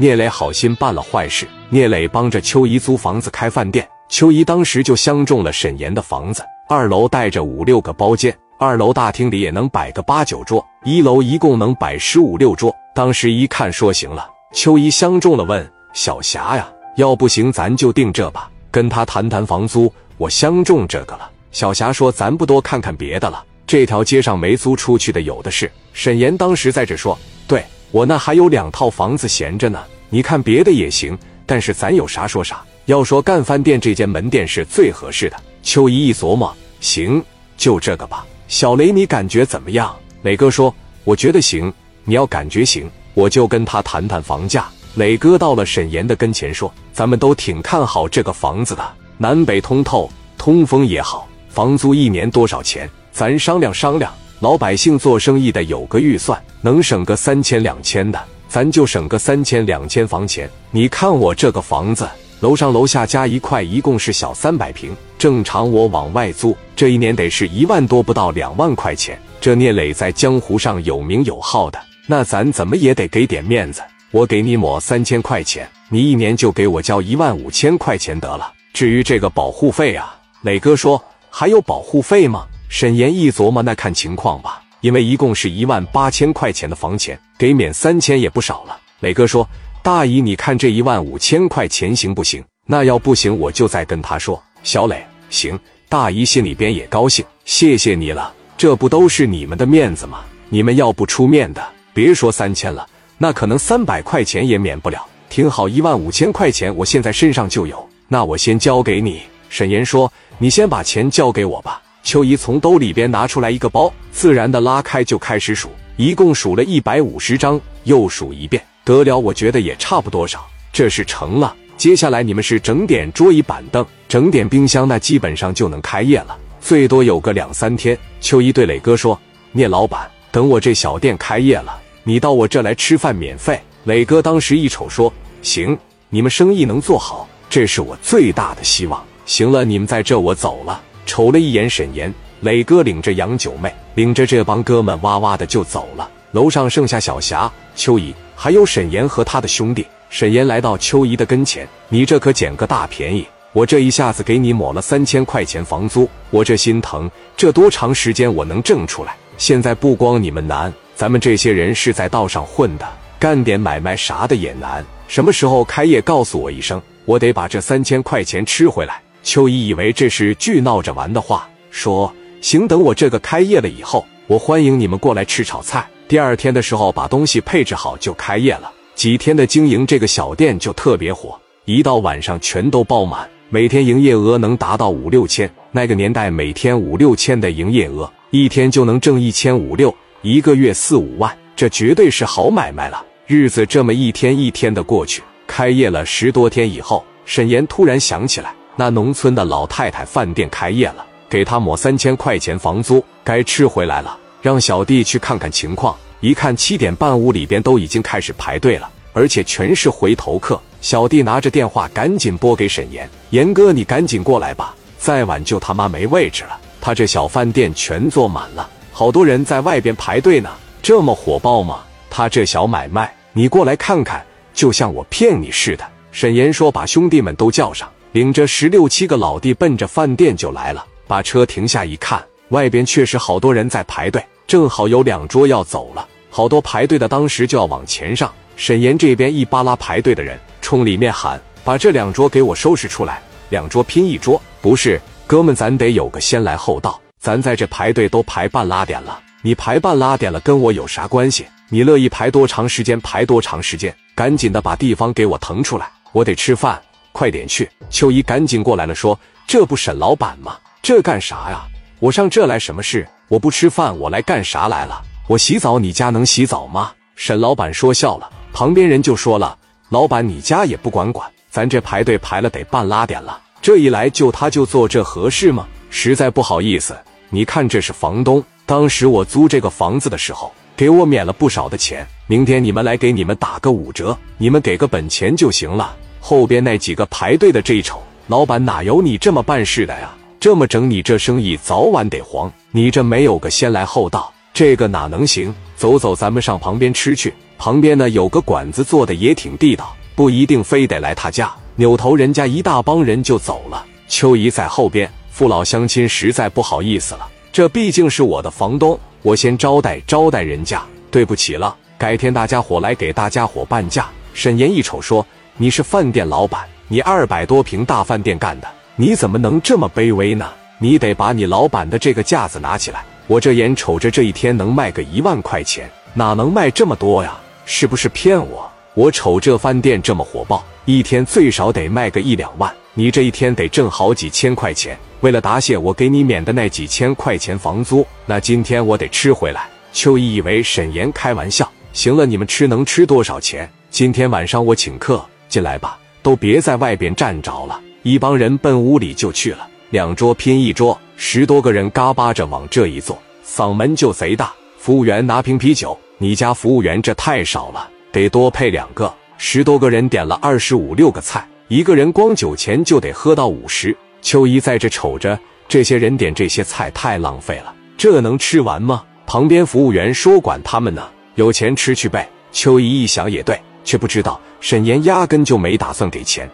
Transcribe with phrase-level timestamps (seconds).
[0.00, 1.46] 聂磊好心办了坏事。
[1.70, 12.72] 聂磊帮着秋姨租房子开饭店，秋姨当时就相中了沈岩的房子，二楼带着五六个包间，二楼大厅里也能摆个八九桌，一楼一共能摆十五六桌。
[12.94, 19.92] 当时一看说行了，秋姨相中了，问小霞呀，要不行咱就定这吧，跟他谈谈房租。
[20.16, 21.28] 我相中这个了。
[21.50, 25.68] 小霞说咱不多看看别的了，这条街上没租出去的有的是。
[25.92, 27.18] 沈岩当时在这说，
[27.48, 31.16] 对我那还有两套房子闲着呢，你看别的也行。
[31.46, 35.36] 但是咱有啥说啥，要说干饭店这间门店是最合适的。
[35.62, 37.24] 秋姨一琢磨，行，
[37.56, 38.26] 就这个吧。
[38.48, 39.96] 小雷，你感觉怎么样？
[40.22, 40.74] 磊哥说，
[41.04, 41.72] 我觉得行。
[42.04, 44.66] 你要感觉行，我就跟他谈谈房价。
[44.96, 51.26] 磊哥到了沈岩的跟前说，咱们都挺看好这个房子的，南北通透，通风也好。
[51.48, 52.88] 房租一年多少钱？
[53.10, 54.12] 咱商量商量。
[54.40, 58.22] 老百姓做生意的有个预算，能省个三千两千的。
[58.48, 64.96] 咱就省个三千两千房钱，你看我这个房子，楼上楼下加一块，一共是小三百平。
[65.18, 69.20] 正常我往外租，这一年得是一万多，不到两万块钱。
[69.40, 73.82] 这聂磊在江湖上有名有号的，那咱怎么也得给点面子。
[74.12, 78.52] 我给你抹三千块钱，你一年就给我交一万五千块钱得了。
[78.72, 82.46] 至于这个保护费啊，磊哥说还有保护费吗？
[82.68, 84.62] 沈岩一琢磨，那看情况吧。
[84.80, 88.78] 因为一共是一万八千块钱的房钱，给免三千也不少了。
[89.00, 89.48] 磊哥说
[89.82, 92.44] ：“大姨，你看这一万五千块钱行不行？
[92.64, 95.58] 那要不行，我就再跟他说。”小磊，行。
[95.88, 100.20] 大姨心里边也高兴，谢谢你了，这不都是你们的面子吗？
[100.50, 105.04] 你们要不出面的，别说三千了，那可能三百块钱也免不了。
[105.30, 109.22] 挺好，一万五千块钱，我现在身上就有，那我先交给你。
[109.48, 121.54] 沈岩说：“你先把钱交给我吧。”秋姨从兜里边拿出来一个包，自然的拉开就开始数，一共数了一百五十张，又数一遍，得了，我觉得也差不多少，这是成了。
[121.76, 127.94] 接下来你们是整点桌椅板凳，整点冰箱，那基本上就能开业了，最多有个两三天。
[128.22, 129.20] 秋姨对磊哥说
[129.52, 135.76] ：“聂老板，等我这小店开业了，你到我这来吃饭免费。”磊哥当时一瞅说：“行，
[136.08, 139.04] 你们生意能做好，这是我最大的希望。
[139.26, 146.08] 行了，你们在这，我走了。”瞅了一眼沈岩，磊哥领着杨九妹，领着这帮哥们哇哇的就走了。
[146.32, 149.84] 楼上剩下小霞、秋姨，还有沈岩和他的兄弟。
[150.10, 153.26] 沈岩来到秋姨的跟前：“你这可捡个大便宜！
[153.54, 157.10] 我这一下子给你抹了三千块钱房租，我这心疼。
[157.38, 159.16] 这多长时间我能挣出来？
[159.38, 162.86] 现在不光你们难，咱们这些人是在道上混的，
[163.18, 164.84] 干点买卖啥的也难。
[165.08, 166.02] 什么时候开业？
[166.02, 175.86] 告诉我一声，我得把这三千块钱吃回来。”秋姨以为这是句闹着玩的话，说：“行，等我这个开业了以后，我欢迎你们过来吃炒菜。
[176.06, 178.72] 第二天的时候把东西配置好就开业了。
[178.94, 185.48] 几天的经营，这个小店就特别火，一到晚上全都爆满，每天营业额能达到五六千。
[185.70, 193.04] 那个年代每天五六千的营业额，一天就能挣一千五六，一个月四五万，这绝对是好买卖了。
[193.26, 204.16] 日子这么一天一天的过去，开业了十多天以后，沈岩突然想起来。”那农村的老太太饭店开业了，给他抹三千块钱房租，该吃回来了。
[204.40, 205.96] 让小弟去看看情况。
[206.20, 210.60] 一看七点半，屋里边都已经开始排队了，而且全是回头客。
[210.80, 216.56] 小弟拿着电话赶紧拨给沈岩：“严哥，你赶紧过来吧，再晚就他妈没位置了。
[216.80, 220.48] 他这小饭店全坐满了，好多人在外边排队呢。
[220.80, 221.80] 这么火爆吗？
[222.08, 224.24] 他这小买卖，你过来看看，
[224.54, 238.28] 就像我骗你似的。”沈岩说：“把兄弟们都叫上。”领着十六七个老弟奔着饭店就来了，把车停下一看，外边确实好多人在排队，正好有两桌要走了，好多排队的当时就要往前上。
[238.56, 251.46] 沈岩这边一扒拉排队的人，冲里面喊：“把这两桌给我收拾出来，两桌拼一桌。”不是，哥们，咱得有个先来后到，咱在这排队都排半拉点了，你排半拉点了跟我有啥关系？
[251.68, 256.82] 你乐意排多长时间排多长时间，赶紧的把地方给我腾出来，我得吃饭。
[257.12, 257.68] 快点去！
[257.90, 260.56] 秋姨赶紧过来了，说：“这不沈老板吗？
[260.82, 261.66] 这干啥呀？
[261.98, 263.06] 我上这来什么事？
[263.28, 265.02] 我不吃饭，我来干啥来了？
[265.26, 269.58] 我洗澡，你家能洗澡吗？”沈老板说笑了，旁边人就说了
[269.90, 275.66] ：“老板，你家也不管管，咱这排队排了得半拉点了，这一来就他就做这合适吗？
[275.90, 276.96] 实在不好意思，
[277.30, 285.96] 你看这是房东，当时我租这个房子的时候给我免了不少的钱，明天你们来给你们打个五折，你们给个本钱就行了。”
[286.28, 290.14] 后边那几个排队的这一瞅，老板哪有你这么办事的呀？
[290.38, 292.52] 这么整，你这生意早晚得黄。
[292.70, 295.54] 你这没有个先来后到，这个哪能行？
[295.74, 297.32] 走走，咱们上旁边吃去。
[297.56, 301.50] 旁边呢有个馆子做的也挺地道，不一定非得来他家。
[301.76, 305.10] 扭头人家一大帮人就走了，秋姨在后边。
[305.30, 311.74] 父老乡亲实在不好意思了，这毕竟是我的房东，我先招待招待人家，对不起了。
[311.96, 314.10] 改天大家伙来给大家伙半价。
[314.34, 315.26] 沈岩一瞅说
[315.60, 320.48] ：“你是饭店老板，你二百多平大饭店干的，你怎么能这么卑微呢？
[320.78, 323.04] 你得把你老板的这个架子拿起来。
[323.26, 327.36] 我这眼瞅着这一天能卖个一万块钱，哪能卖这么多呀？
[327.64, 328.70] 是不是骗我？
[328.94, 339.68] 我瞅这饭店这么火爆，一天最少得卖个一两万，你这一天得挣好几千块钱。”为了答谢我给你免的那几千块钱房租，那今天我得吃回来。
[339.92, 343.68] 秋意以为沈岩开玩笑，行了，你们吃能吃多少钱？
[343.90, 347.80] 今天晚上我请客，进来吧，都别在外边站着了。
[348.02, 354.52] 一帮人奔屋里就去了，两桌拼一桌，十多个人嘎巴着往这一坐，嗓门就贼大。
[354.78, 359.12] 服务员拿瓶啤酒，你家服务员这太少了，得多配两个。
[359.36, 363.96] 十多个人点了二十五六个菜，一个人光酒钱就得喝到五十。
[364.22, 369.04] 秋姨在这瞅着，这些人点这些菜太浪费了，这能吃完吗？
[369.26, 376.46] 旁边服务员说：“管他们呢，有钱吃去呗。”秋姨一想也对，却不知道沈岩压根就没打算给钱。